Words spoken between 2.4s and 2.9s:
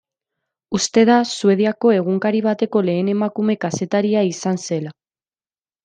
bateko